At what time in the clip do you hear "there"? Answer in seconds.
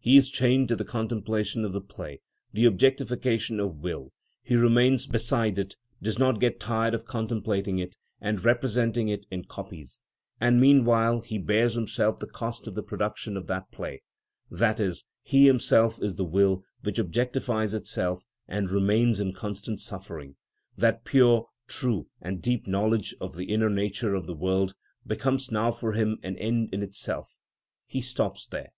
28.48-28.72